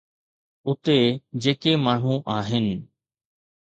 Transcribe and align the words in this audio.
اتي 0.69 0.97
جيڪي 1.45 1.73
ماڻهو 1.85 2.19
آهن. 2.39 2.71